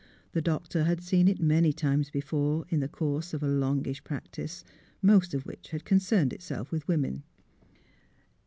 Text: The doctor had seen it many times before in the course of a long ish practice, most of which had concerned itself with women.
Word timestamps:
The 0.31 0.41
doctor 0.41 0.85
had 0.85 1.03
seen 1.03 1.27
it 1.27 1.39
many 1.39 1.71
times 1.71 2.09
before 2.09 2.65
in 2.69 2.79
the 2.79 2.87
course 2.89 3.35
of 3.35 3.43
a 3.43 3.47
long 3.47 3.85
ish 3.85 4.03
practice, 4.03 4.63
most 4.99 5.35
of 5.35 5.45
which 5.45 5.69
had 5.69 5.85
concerned 5.85 6.33
itself 6.33 6.71
with 6.71 6.87
women. 6.87 7.21